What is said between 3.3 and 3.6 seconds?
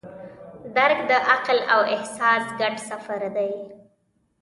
دی.